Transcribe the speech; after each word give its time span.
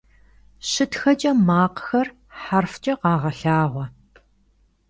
ЩытхэкӀэ 0.69 1.31
макъхэр 1.45 2.07
хьэрфкӀэ 2.39 2.93
къагъэлъагъуэ. 3.01 3.85